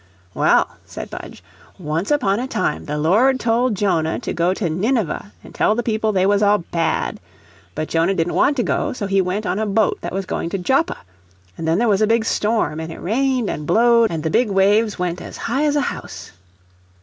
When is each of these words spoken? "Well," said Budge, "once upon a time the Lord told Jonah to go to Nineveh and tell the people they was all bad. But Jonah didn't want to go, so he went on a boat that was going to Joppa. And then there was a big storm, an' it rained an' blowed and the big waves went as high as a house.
"Well," 0.33 0.77
said 0.83 1.11
Budge, 1.11 1.43
"once 1.77 2.09
upon 2.09 2.39
a 2.39 2.47
time 2.47 2.85
the 2.85 2.97
Lord 2.97 3.39
told 3.39 3.75
Jonah 3.75 4.17
to 4.21 4.33
go 4.33 4.51
to 4.51 4.67
Nineveh 4.67 5.31
and 5.43 5.53
tell 5.53 5.75
the 5.75 5.83
people 5.83 6.11
they 6.11 6.25
was 6.25 6.41
all 6.41 6.57
bad. 6.57 7.19
But 7.75 7.87
Jonah 7.87 8.15
didn't 8.15 8.33
want 8.33 8.57
to 8.57 8.63
go, 8.63 8.93
so 8.93 9.05
he 9.05 9.21
went 9.21 9.45
on 9.45 9.59
a 9.59 9.67
boat 9.67 9.99
that 10.01 10.11
was 10.11 10.25
going 10.25 10.49
to 10.49 10.57
Joppa. 10.57 10.97
And 11.55 11.67
then 11.67 11.77
there 11.77 11.87
was 11.87 12.01
a 12.01 12.07
big 12.07 12.25
storm, 12.25 12.79
an' 12.79 12.89
it 12.89 12.99
rained 12.99 13.47
an' 13.47 13.65
blowed 13.67 14.09
and 14.09 14.23
the 14.23 14.31
big 14.31 14.49
waves 14.49 14.97
went 14.97 15.21
as 15.21 15.37
high 15.37 15.65
as 15.65 15.75
a 15.75 15.81
house. 15.81 16.31